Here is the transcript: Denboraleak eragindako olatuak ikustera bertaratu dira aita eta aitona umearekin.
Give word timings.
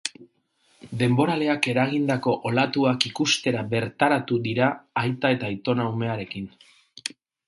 Denboraleak 1.01 1.65
eragindako 1.73 2.31
olatuak 2.51 3.05
ikustera 3.09 3.61
bertaratu 3.73 4.39
dira 4.47 4.71
aita 5.03 5.31
eta 5.37 5.49
aitona 5.51 5.87
umearekin. 5.91 6.49